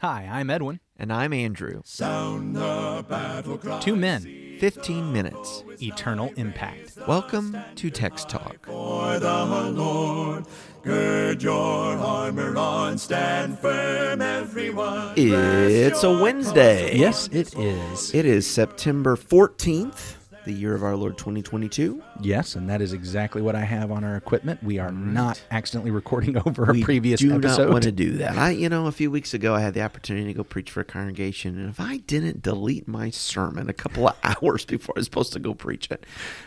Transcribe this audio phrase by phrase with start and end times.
[0.00, 0.80] Hi, I'm Edwin.
[0.96, 1.82] And I'm Andrew.
[1.84, 3.80] Sound the battle cry.
[3.80, 5.62] Two men, 15 minutes.
[5.82, 6.96] eternal impact.
[7.06, 8.64] Welcome to Text Talk.
[8.64, 10.46] For the Lord,
[10.82, 15.12] gird your armor on, stand firm, everyone.
[15.18, 16.96] It's a Wednesday.
[16.96, 18.14] Yes, it is.
[18.14, 20.14] It is September 14th,
[20.44, 22.02] the year of our Lord 2022.
[22.20, 24.62] Yes, and that is exactly what I have on our equipment.
[24.62, 27.64] We are not accidentally recording over a we previous do episode.
[27.64, 28.36] not want to do that.
[28.36, 30.80] I, you know, a few weeks ago, I had the opportunity to go preach for
[30.80, 35.00] a congregation, and if I didn't delete my sermon a couple of hours before I
[35.00, 36.04] was supposed to go preach it,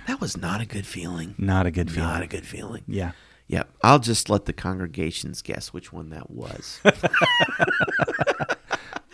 [0.08, 1.36] that was not a good feeling.
[1.38, 2.10] Not a good feeling.
[2.10, 2.84] Not a good feeling.
[2.88, 3.12] Yeah.
[3.46, 6.80] Yeah, I'll just let the congregations guess which one that was.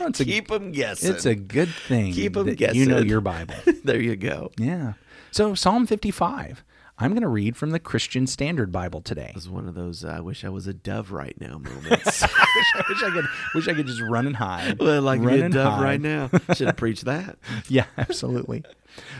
[0.10, 1.14] It's, a, Keep them guessing.
[1.14, 3.56] it's a good thing Keep them that you know your Bible.
[3.84, 4.52] there you go.
[4.58, 4.94] yeah.
[5.32, 6.64] So, Psalm 55.
[7.02, 9.28] I'm going to read from the Christian Standard Bible today.
[9.30, 12.24] It was one of those uh, I wish I was a dove right now moments.
[12.24, 14.80] I wish I could wish I could just run and hide.
[14.82, 15.82] well, like run be a dove hide.
[15.84, 16.30] right now.
[16.54, 17.38] Should have preached that.
[17.70, 18.66] Yeah, absolutely.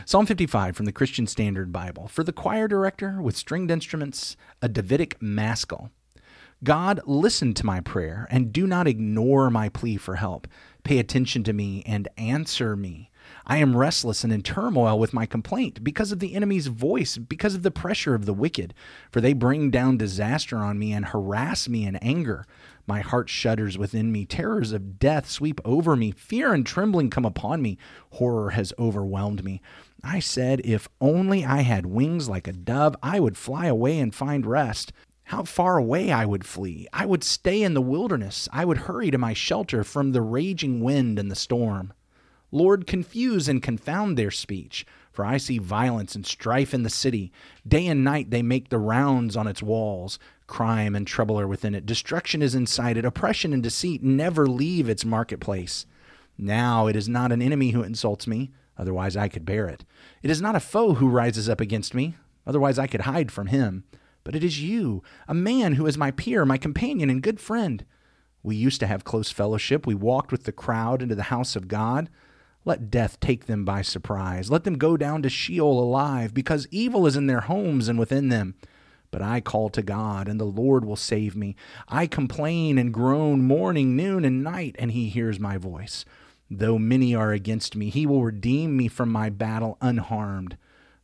[0.04, 2.06] Psalm 55 from the Christian Standard Bible.
[2.08, 5.88] For the choir director with stringed instruments, a Davidic maskil.
[6.62, 10.46] God, listen to my prayer and do not ignore my plea for help.
[10.84, 13.10] Pay attention to me and answer me.
[13.46, 17.54] I am restless and in turmoil with my complaint because of the enemy's voice, because
[17.54, 18.74] of the pressure of the wicked.
[19.10, 22.46] For they bring down disaster on me and harass me in anger.
[22.86, 24.24] My heart shudders within me.
[24.24, 26.10] Terrors of death sweep over me.
[26.10, 27.78] Fear and trembling come upon me.
[28.12, 29.60] Horror has overwhelmed me.
[30.02, 34.14] I said, If only I had wings like a dove, I would fly away and
[34.14, 34.92] find rest.
[35.30, 36.88] How far away I would flee.
[36.92, 38.48] I would stay in the wilderness.
[38.52, 41.92] I would hurry to my shelter from the raging wind and the storm.
[42.50, 47.30] Lord, confuse and confound their speech, for I see violence and strife in the city.
[47.64, 50.18] Day and night they make the rounds on its walls.
[50.48, 51.86] Crime and trouble are within it.
[51.86, 53.04] Destruction is inside it.
[53.04, 55.86] Oppression and deceit never leave its marketplace.
[56.36, 59.84] Now it is not an enemy who insults me, otherwise I could bear it.
[60.24, 62.16] It is not a foe who rises up against me,
[62.48, 63.84] otherwise I could hide from him.
[64.30, 67.84] But it is you, a man who is my peer, my companion, and good friend.
[68.44, 69.88] We used to have close fellowship.
[69.88, 72.08] We walked with the crowd into the house of God.
[72.64, 74.48] Let death take them by surprise.
[74.48, 78.28] Let them go down to Sheol alive, because evil is in their homes and within
[78.28, 78.54] them.
[79.10, 81.56] But I call to God, and the Lord will save me.
[81.88, 86.04] I complain and groan morning, noon, and night, and he hears my voice.
[86.48, 90.56] Though many are against me, he will redeem me from my battle unharmed.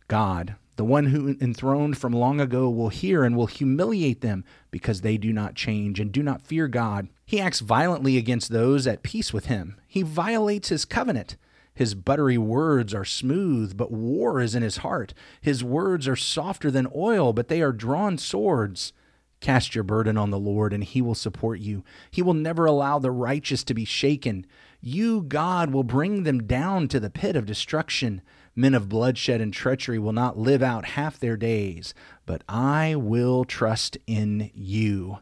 [0.07, 5.01] God, the one who enthroned from long ago, will hear and will humiliate them because
[5.01, 7.09] they do not change and do not fear God.
[7.25, 9.77] He acts violently against those at peace with him.
[9.89, 11.37] He violates his covenant.
[11.75, 15.13] His buttery words are smooth, but war is in his heart.
[15.41, 18.95] His words are softer than oil, but they are drawn swords.
[19.41, 21.85] Cast your burden on the Lord, and he will support you.
[22.11, 24.47] He will never allow the righteous to be shaken.
[24.81, 28.23] You, God, will bring them down to the pit of destruction.
[28.57, 31.93] Men of bloodshed and treachery will not live out half their days,
[32.25, 35.19] but I will trust in you.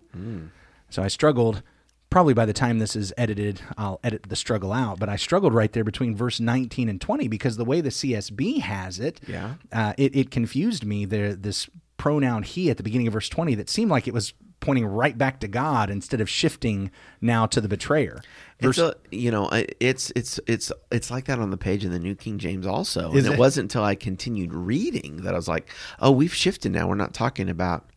[0.90, 1.62] So I struggled.
[2.10, 5.00] Probably by the time this is edited, I'll edit the struggle out.
[5.00, 8.60] But I struggled right there between verse 19 and 20 because the way the CSB
[8.60, 9.54] has it, Yeah.
[9.72, 11.06] uh, it, it confused me.
[11.06, 14.32] There, this pronoun he at the beginning of verse 20 that seemed like it was
[14.64, 18.22] pointing right back to God instead of shifting now to the betrayer.
[18.60, 21.98] It's a, you know, it's it's it's it's like that on the page in the
[21.98, 23.10] New King James also.
[23.10, 23.38] And it, it?
[23.38, 25.68] wasn't until I continued reading that I was like,
[26.00, 26.88] oh, we've shifted now.
[26.88, 27.90] We're not talking about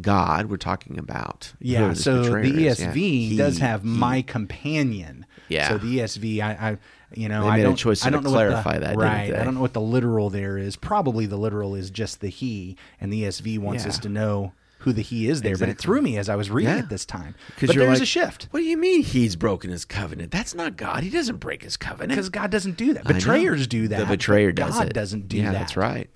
[0.00, 0.46] God.
[0.50, 2.80] We're talking about Yeah, so the is.
[2.80, 2.92] Yeah.
[2.92, 3.88] ESV does He- have he.
[3.88, 5.26] my companion.
[5.48, 5.68] Yeah.
[5.68, 6.78] So the ESV, I, I
[7.14, 9.34] you know, I made a don't, choice I don't know what the- clarify that, right?
[9.34, 10.76] I don't know what the literal there is.
[10.76, 13.88] Probably the literal is just the he, and the ESV wants Yeah.
[13.90, 15.56] us to know who the he is there.
[15.56, 16.80] But it threw me as I was reading Yeah.
[16.80, 17.34] it this time.
[17.60, 20.30] But there's like, a shift What do you mean he's broken his covenant?
[20.30, 21.02] That's not God.
[21.02, 22.10] He doesn't break his covenant.
[22.10, 23.04] because God doesn't do that.
[23.04, 23.98] Betrayers do that.
[24.00, 24.92] The betrayer does God it.
[24.92, 25.58] doesn't do yeah, that.
[25.58, 26.08] that's right.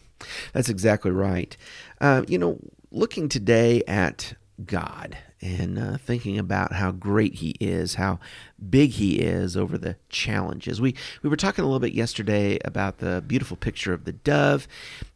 [0.53, 1.57] That's exactly right.
[2.01, 2.59] Uh, you know,
[2.91, 4.35] looking today at
[4.65, 8.19] God and uh, thinking about how great He is, how
[8.71, 10.81] big He is over the challenges.
[10.81, 14.69] We we were talking a little bit yesterday about the beautiful picture of the dove,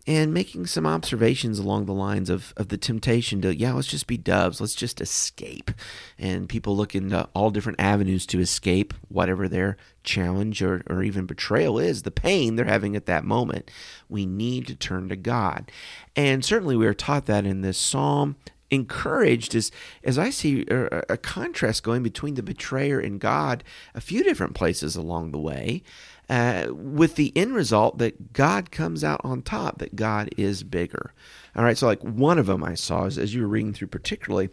[0.07, 4.07] and making some observations along the lines of of the temptation to yeah, let's just
[4.07, 5.71] be doves, let's just escape,
[6.19, 11.27] and people look into all different avenues to escape whatever their challenge or, or even
[11.27, 13.71] betrayal is, the pain they're having at that moment.
[14.09, 15.71] We need to turn to God.
[16.17, 18.37] And certainly we are taught that in this psalm
[18.70, 19.70] encouraged as
[20.05, 24.55] as I see a, a contrast going between the betrayer and God a few different
[24.55, 25.82] places along the way
[26.29, 31.13] uh, with the end result that God comes out on top, that God is bigger.
[31.57, 33.89] All right, so like one of them I saw is as you were reading through,
[33.89, 34.51] particularly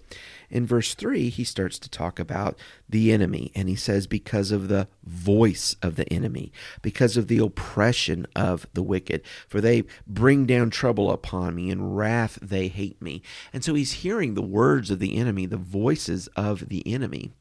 [0.49, 2.57] in verse 3, he starts to talk about
[2.87, 6.51] the enemy, and he says, Because of the voice of the enemy,
[6.81, 11.93] because of the oppression of the wicked, for they bring down trouble upon me, in
[11.93, 13.21] wrath they hate me.
[13.51, 17.33] And so he's hearing the words of the enemy, the voices of the enemy.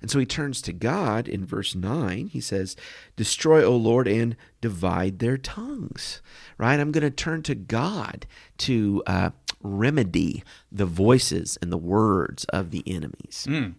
[0.00, 2.28] And so he turns to God in verse 9.
[2.28, 2.76] He says,
[3.16, 6.22] Destroy, O Lord, and divide their tongues.
[6.56, 6.78] Right?
[6.78, 8.26] I'm going to turn to God
[8.58, 9.30] to uh,
[9.60, 13.46] remedy the voices and the words of the enemies.
[13.48, 13.74] Mm.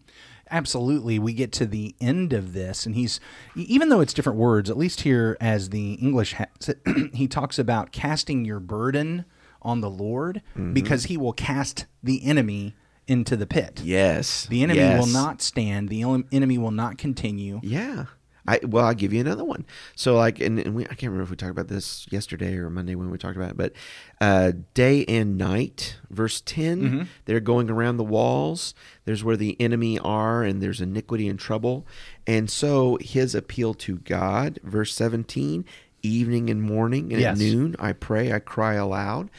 [0.52, 1.20] Absolutely.
[1.20, 3.20] We get to the end of this, and he's,
[3.56, 6.76] even though it's different words, at least here as the English, has
[7.14, 9.26] he talks about casting your burden
[9.62, 10.74] on the Lord mm-hmm.
[10.74, 12.74] because he will cast the enemy
[13.10, 13.82] into the pit.
[13.84, 14.46] Yes.
[14.46, 15.00] The enemy yes.
[15.00, 15.90] will not stand.
[15.90, 17.60] The enemy will not continue.
[17.64, 18.06] Yeah.
[18.50, 19.64] I, well, I'll give you another one.
[19.96, 22.72] So, like, and, and we, I can't remember if we talked about this yesterday or
[22.72, 23.74] Monday when we talked about it, but
[24.20, 27.02] uh, day and night, verse 10, mm-hmm.
[27.26, 28.74] they're going around the walls.
[29.06, 31.86] There's where the enemy are, and there's iniquity and trouble.
[32.26, 35.64] And so, his appeal to God, verse 17,
[36.02, 37.34] evening and morning and yes.
[37.34, 39.30] at noon I pray, I cry aloud.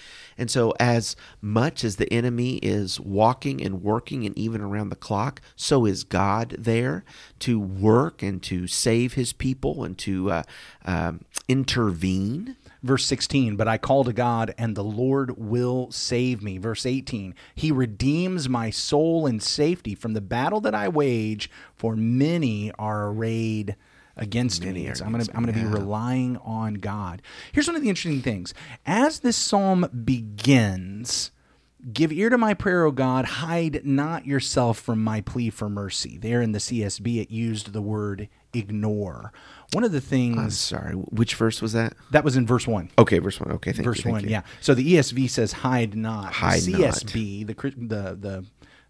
[0.40, 4.96] And so, as much as the enemy is walking and working and even around the
[4.96, 7.04] clock, so is God there
[7.40, 10.42] to work and to save his people and to uh,
[10.86, 12.56] um, intervene.
[12.82, 16.56] Verse 16, but I call to God, and the Lord will save me.
[16.56, 21.94] Verse 18, He redeems my soul in safety from the battle that I wage, for
[21.94, 23.76] many are arrayed
[24.20, 24.88] against Many me.
[24.88, 27.22] I'm going to I'm going to be relying on God.
[27.52, 28.54] Here's one of the interesting things.
[28.86, 31.32] As this psalm begins,
[31.92, 33.24] Give ear to my prayer, O God.
[33.24, 36.18] Hide not yourself from my plea for mercy.
[36.18, 39.32] There in the CSB, it used the word ignore.
[39.72, 40.36] One of the things.
[40.36, 40.92] I'm sorry.
[40.92, 41.94] Which verse was that?
[42.10, 42.90] That was in verse one.
[42.98, 43.52] Okay, verse one.
[43.52, 44.12] Okay, thank verse you.
[44.12, 44.28] Verse one.
[44.28, 44.42] Yeah.
[44.60, 46.34] So the ESV says hide not.
[46.34, 47.56] Hide the CSB, not.
[47.56, 48.46] the the the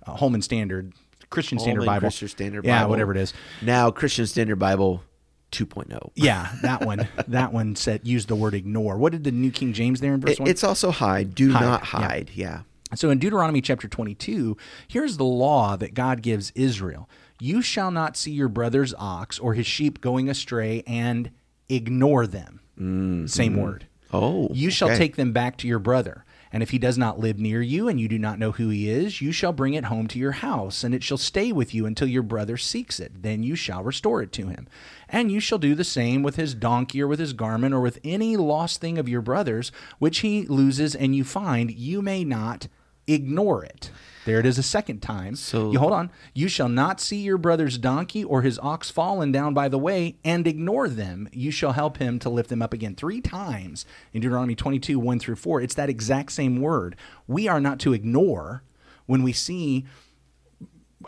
[0.07, 0.93] uh, Holman Standard
[1.29, 2.01] Christian Standard Bible.
[2.01, 3.33] Christian Standard yeah, whatever it is.
[3.63, 5.03] Now Christian Standard Bible
[5.51, 6.11] 2.0.
[6.15, 7.09] Yeah, that one.
[7.29, 8.97] that one said use the word ignore.
[8.97, 10.49] What did the New King James there in verse it, one?
[10.49, 11.35] It's also hide.
[11.35, 11.61] Do hide.
[11.61, 12.31] not hide.
[12.35, 12.63] Yeah.
[12.95, 14.57] So in Deuteronomy chapter 22,
[14.89, 17.09] here's the law that God gives Israel.
[17.41, 21.31] You shall not see your brother's ox or his sheep going astray and
[21.69, 22.61] ignore them.
[22.79, 23.27] Mm-hmm.
[23.27, 23.87] Same word.
[24.13, 24.49] Oh.
[24.53, 24.75] You okay.
[24.75, 26.25] shall take them back to your brother.
[26.53, 28.91] And if he does not live near you, and you do not know who he
[28.91, 31.87] is, you shall bring it home to your house, and it shall stay with you
[31.87, 33.23] until your brother seeks it.
[33.23, 34.67] Then you shall restore it to him.
[35.09, 38.01] And you shall do the same with his donkey, or with his garment, or with
[38.03, 39.71] any lost thing of your brother's,
[40.01, 41.71] which he loses and you find.
[41.71, 42.67] You may not
[43.07, 43.93] ignore it.
[44.25, 45.35] There it is a second time.
[45.37, 46.11] So you hold on.
[46.35, 50.17] You shall not see your brother's donkey or his ox fallen down by the way
[50.25, 51.29] and ignore them.
[51.33, 52.95] You shall help him to lift them up again.
[52.95, 55.61] Three times in Deuteronomy 22, 1 through 4.
[55.63, 56.97] It's that exact same word.
[57.27, 58.63] We are not to ignore
[59.07, 59.87] when we see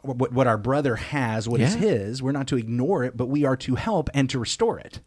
[0.00, 1.67] what, what our brother has, what yeah.
[1.67, 2.23] is his.
[2.23, 5.00] We're not to ignore it, but we are to help and to restore it.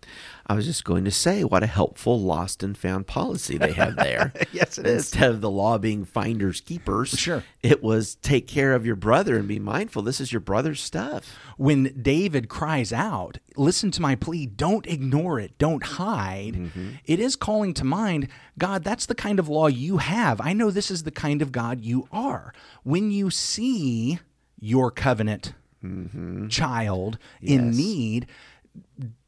[0.48, 3.96] I was just going to say, what a helpful lost and found policy they have
[3.96, 4.32] there.
[4.52, 5.06] yes, it is.
[5.06, 9.38] Instead of the law being finders keepers, sure, it was take care of your brother
[9.38, 10.04] and be mindful.
[10.04, 11.36] This is your brother's stuff.
[11.58, 14.46] When David cries out, "Listen to my plea!
[14.46, 15.58] Don't ignore it!
[15.58, 16.90] Don't hide!" Mm-hmm.
[17.06, 18.28] It is calling to mind,
[18.60, 18.84] God.
[18.84, 20.40] That's the kind of law you have.
[20.40, 22.54] I know this is the kind of God you are.
[22.84, 24.20] When you see
[24.60, 25.54] your covenant
[25.84, 26.48] mm-hmm.
[26.48, 27.52] child yes.
[27.52, 28.28] in need,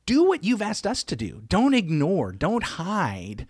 [0.05, 1.43] do what you've asked us to do.
[1.47, 3.47] Don't ignore, don't hide,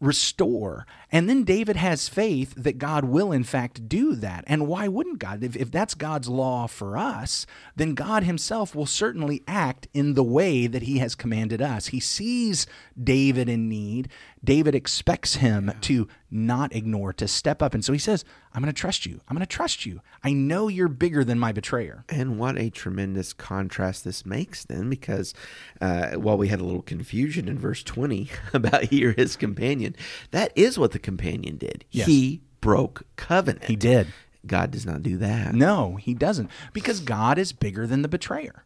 [0.00, 0.86] restore.
[1.12, 4.44] And then David has faith that God will, in fact, do that.
[4.46, 5.44] And why wouldn't God?
[5.44, 10.24] If, if that's God's law for us, then God himself will certainly act in the
[10.24, 11.88] way that he has commanded us.
[11.88, 12.66] He sees
[13.02, 14.08] David in need.
[14.42, 17.74] David expects him to not ignore, to step up.
[17.74, 19.20] And so he says, I'm going to trust you.
[19.28, 20.00] I'm going to trust you.
[20.24, 22.04] I know you're bigger than my betrayer.
[22.08, 25.34] And what a tremendous contrast this makes then, because
[25.80, 29.94] uh, while we had a little confusion in verse 20 about here, his companion,
[30.30, 31.84] that is what the companion did.
[31.90, 32.06] Yes.
[32.06, 33.64] He broke covenant.
[33.64, 34.08] He did.
[34.46, 35.54] God does not do that.
[35.54, 36.50] No, he doesn't.
[36.72, 38.64] Because God is bigger than the betrayer.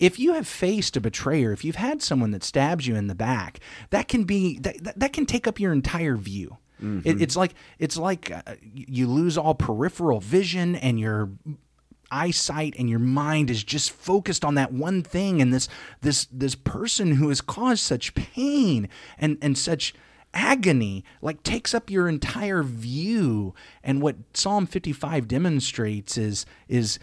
[0.00, 3.14] If you have faced a betrayer, if you've had someone that stabs you in the
[3.14, 6.56] back, that can be that, that, that can take up your entire view.
[6.82, 7.06] Mm-hmm.
[7.06, 11.28] It, it's like it's like uh, you lose all peripheral vision and your
[12.10, 15.68] eyesight and your mind is just focused on that one thing and this
[16.00, 18.88] this this person who has caused such pain
[19.18, 19.94] and and such
[20.32, 26.98] agony like takes up your entire view and what psalm 55 demonstrates is is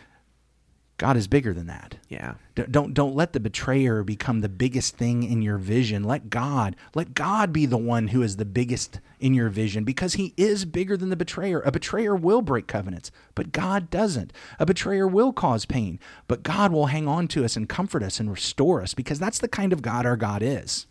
[0.98, 1.98] God is bigger than that.
[2.10, 2.36] Yeah.
[2.56, 6.04] D- Don't don't let the betrayer become the biggest thing in your vision.
[6.04, 10.14] Let God let God be the one who is the biggest in your vision because
[10.16, 11.60] he is bigger than the betrayer.
[11.62, 14.34] A betrayer will break covenants, but God doesn't.
[14.60, 18.20] A betrayer will cause pain, but God will hang on to us and comfort us
[18.20, 20.88] and restore us because that's the kind of God our God is.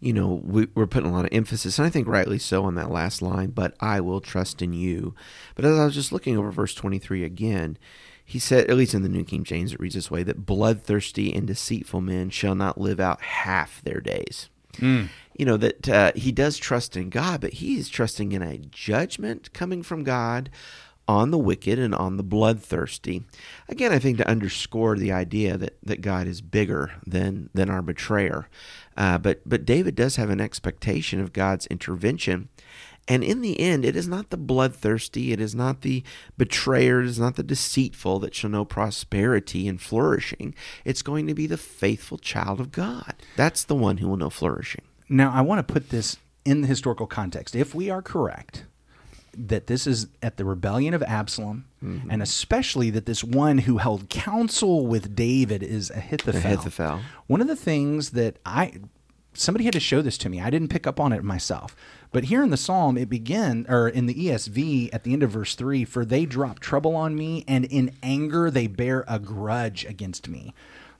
[0.00, 2.74] you know, we, we're putting a lot of emphasis, and I think rightly so, on
[2.76, 5.14] that last line, but I will trust in you.
[5.56, 7.76] But as I was just looking over verse 23 again,
[8.28, 11.32] he said, at least in the New King James, it reads this way that bloodthirsty
[11.32, 14.50] and deceitful men shall not live out half their days.
[15.38, 18.58] You know, that uh, he does trust in God, but he is trusting in a
[18.58, 20.50] judgment coming from God
[21.08, 23.24] on the wicked and on the bloodthirsty.
[23.66, 27.80] Again, I think to underscore the idea that, that God is bigger than than our
[27.80, 28.46] betrayer.
[28.94, 32.50] Uh, but but David does have an expectation of God's intervention.
[33.08, 36.04] And in the end, it is not the bloodthirsty, it is not the
[36.36, 40.54] betrayer, it is not the deceitful that shall know prosperity and flourishing.
[40.84, 43.14] It's going to be the faithful child of God.
[43.34, 44.82] That's the one who will know flourishing.
[45.08, 47.56] Now, I want to put this in the historical context.
[47.56, 48.64] If we are correct
[49.34, 52.10] that this is at the rebellion of Absalom, mm-hmm.
[52.10, 56.40] and especially that this one who held counsel with David is Ahithophel.
[56.40, 57.00] Ahithophel.
[57.26, 58.80] One of the things that I
[59.34, 60.40] somebody had to show this to me.
[60.40, 61.76] I didn't pick up on it myself.
[62.10, 65.30] But here in the psalm, it begin or in the ESV at the end of
[65.30, 69.84] verse three, for they drop trouble on me, and in anger they bear a grudge
[69.84, 70.54] against me.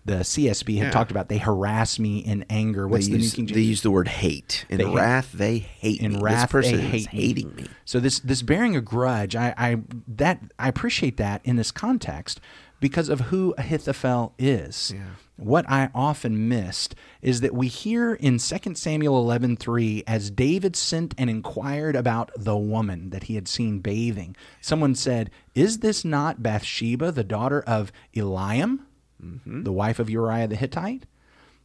[0.05, 0.91] The CSB had Yeah.
[0.91, 2.87] talked about they harass me in anger.
[2.89, 3.55] What's they the use, New King James?
[3.57, 4.65] They use the word hate.
[4.71, 6.21] In They hate- wrath, they hate in me.
[6.23, 7.21] wrath this person they hate me.
[7.21, 7.65] hating me.
[7.85, 12.41] So this this bearing a grudge, I, I that I appreciate that in this context
[12.81, 14.93] because of who Ahithophel is.
[14.95, 15.03] Yeah.
[15.37, 21.15] What I often missed is that we hear in 2 Samuel 11:3 as David sent
[21.17, 24.35] and inquired about the woman that he had seen bathing.
[24.61, 28.81] Someone said, "Is this not Bathsheba, the daughter of Eliam,
[29.25, 29.63] Mm-hmm.
[29.65, 31.07] the wife of Uriah the Hittite?"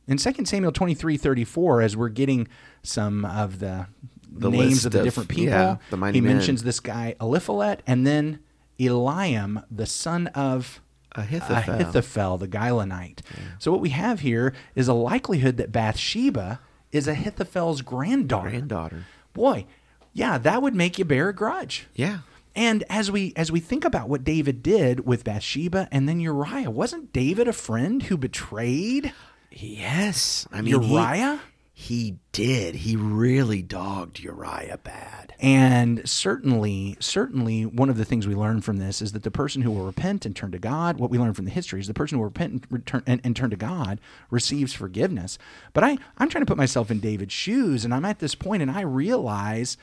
[0.07, 2.47] In 2 Samuel 23:34 as we're getting
[2.83, 3.87] some of the,
[4.31, 6.35] The names of the of- different people, yeah, the he men.
[6.35, 8.39] mentions this guy Eliphelet and then
[8.79, 10.81] Eliam, the son of
[11.15, 11.73] Ahithophel.
[11.75, 13.19] Ahithophel, the Gilonite.
[13.59, 16.59] So what we have here is a likelihood that Bathsheba
[16.91, 18.49] is Ahithophel's granddaughter.
[18.49, 19.05] Granddaughter.
[19.33, 19.65] Boy,
[20.13, 21.87] yeah, that would make you bear a grudge.
[21.95, 22.19] Yeah.
[22.55, 26.69] And as we as we think about what David did with Bathsheba and then Uriah,
[26.69, 29.11] wasn't David a friend who betrayed
[29.55, 30.47] Yes.
[30.51, 31.39] I mean, Uriah?
[31.83, 32.75] He, did.
[32.75, 35.35] He really dogged Uriah bad.
[35.39, 39.61] And certainly, certainly, one of the things we learn from this is that the person
[39.61, 41.93] who will repent and turn to God, what we learn from the history is the
[41.93, 43.99] person who will repent and, return, and, and turn to God
[44.31, 45.37] receives forgiveness.
[45.73, 48.61] But I, I'm trying to put myself in David's shoes, and I'm at this point,
[48.61, 49.77] and I realize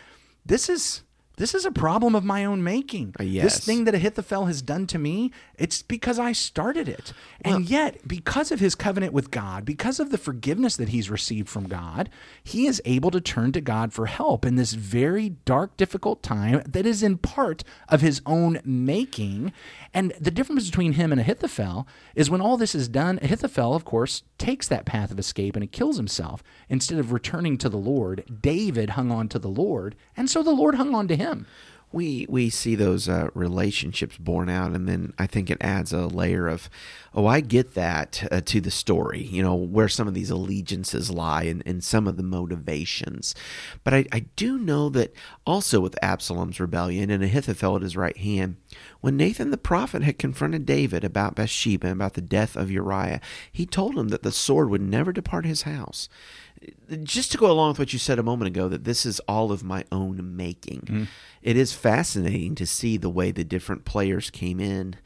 [0.45, 1.02] this is
[1.40, 3.14] this is a problem of my own making.
[3.18, 7.14] Uh, This thing that Ahithophel has done to me, it's because I started it.
[7.42, 11.49] And yet, because of his covenant with God, because of the forgiveness that he's received
[11.49, 12.11] from God,
[12.44, 16.62] he is able to turn to God for help in this very dark, difficult time
[16.68, 19.50] that is in part of his own making.
[19.94, 23.87] And the difference between him and Ahithophel is when all this is done, Ahithophel, of
[23.87, 26.42] course, takes that path of escape and he kills himself.
[26.68, 30.50] Instead of returning to the Lord, David hung on to the Lord, and so the
[30.50, 31.29] Lord hung on to him.
[31.92, 36.06] We we see those uh, relationships born out, and then I think it adds a
[36.06, 36.70] layer of,
[37.12, 39.22] oh, I get that uh, to the story.
[39.22, 43.34] You know where some of these allegiances lie, and, and some of the motivations.
[43.82, 45.12] But I, I do know that
[45.44, 48.58] also with Absalom's rebellion and Ahithophel at his right hand,
[49.00, 53.21] when Nathan the prophet had confronted David about Bathsheba and about the death of Uriah,
[53.50, 56.09] he told him that the sword would never depart his house
[57.04, 59.50] just to go along with what you said a moment ago, that this is all
[59.50, 60.80] of my own making.
[60.80, 61.04] Mm-hmm.
[61.42, 64.97] It is fascinating to see the way the different players came in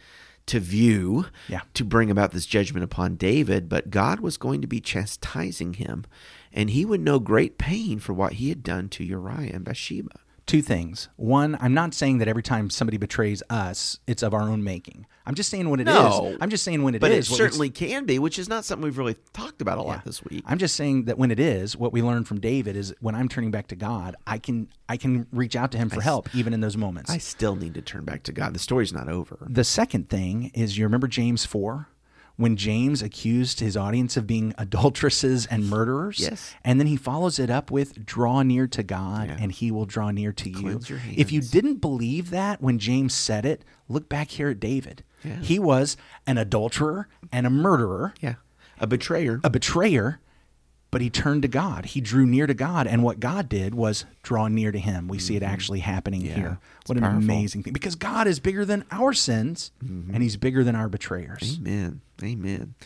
[0.47, 1.61] to view Yeah.
[1.75, 6.05] to bring about this judgment upon David, but God was going to be chastising him,
[6.53, 10.21] and he would know great pain for what he had done to Uriah and Bathsheba.
[10.47, 11.09] Two things.
[11.17, 15.07] One, I'm not saying that every time somebody betrays us, it's of our own making.
[15.27, 15.95] I'm just saying when it is.
[15.95, 16.37] No.
[16.41, 17.01] I'm just saying when it is.
[17.01, 19.79] but it what we- certainly can be, which is not something we've really talked about
[19.79, 20.45] a lot this week.
[20.47, 23.29] I'm just saying that when it is, what we learned from David is when I'm
[23.29, 26.53] turning back to God, I can I can reach out to him for help even
[26.53, 27.11] in those moments.
[27.11, 28.55] I still need to turn back to God.
[28.55, 29.39] The story's not over.
[29.49, 31.89] the second thing is you remember James 4
[32.37, 36.55] when James accused his audience of being adulteresses and murderers Yes.
[36.65, 39.37] and then he follows it up with draw near to God Yeah.
[39.41, 40.57] and he will draw near to you.
[40.57, 44.59] Cleanse your If you didn't believe that when James said it, look back here at
[44.61, 45.05] David.
[45.25, 45.37] Yeah.
[45.41, 48.35] He was an adulterer and a murderer, Yeah.
[48.81, 49.41] A betrayer.
[49.45, 50.19] a betrayer,
[50.95, 51.87] but he turned to God.
[51.87, 55.09] He drew near to God, and what God did was draw near to him.
[55.09, 55.53] We see it mm-hmm.
[55.53, 56.61] actually happening here.
[56.87, 57.19] What an powerful.
[57.19, 57.73] amazing thing!
[57.73, 60.15] Because God is bigger than our sins, mm-hmm.
[60.15, 61.59] and He's bigger than our betrayers.
[61.59, 62.01] Amen.
[62.23, 62.77] Amen.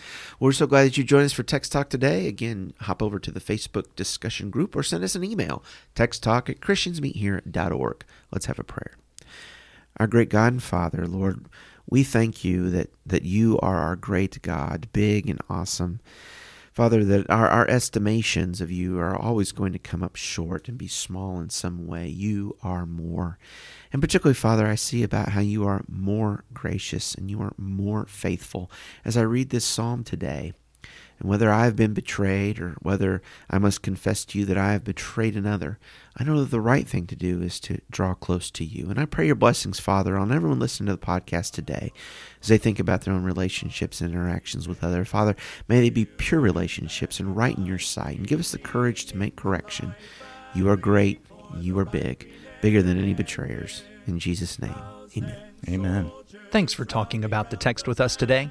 [0.41, 2.29] We're so glad that you joined us for Text Talk today.
[2.29, 5.62] Again, hop over to the Facebook discussion group or send us an email,
[5.95, 8.05] texttalk at christiansmeethere.org.
[8.33, 8.97] Let's have a prayer.
[9.99, 11.45] Our great God and Father, Lord,
[11.87, 16.00] we thank you that, that you are our great God, big and awesome.
[16.78, 20.78] Father, that our, our estimations of you are always going to come up short and
[20.78, 22.06] be small in some way.
[22.06, 23.37] You are more.
[23.92, 28.06] And particularly, Father, I see about how you are more gracious and you are more
[28.06, 28.70] faithful
[29.04, 30.52] as I read this psalm today.
[31.18, 34.72] And whether I have been betrayed or whether I must confess to you that I
[34.72, 35.78] have betrayed another,
[36.16, 38.90] I know that the right thing to do is to draw close to you.
[38.90, 41.92] And I pray your blessings, Father, on everyone listening to the podcast today
[42.40, 45.08] as they think about their own relationships and interactions with others.
[45.08, 45.37] Father,
[45.68, 48.18] may they be pure relationships and right in your sight.
[48.18, 49.94] And give us the courage to make correction.
[50.54, 51.20] You are great.
[51.58, 52.30] You are big,
[52.62, 53.82] bigger than any betrayers.
[54.06, 54.75] In Jesus' name,
[55.16, 55.37] amen.
[55.68, 56.10] Amen.
[56.50, 58.50] Thanks for talking about the text with us today.